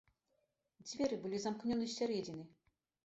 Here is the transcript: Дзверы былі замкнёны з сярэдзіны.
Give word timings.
Дзверы 0.87 1.19
былі 1.25 1.43
замкнёны 1.45 1.85
з 1.93 1.95
сярэдзіны. 2.01 2.43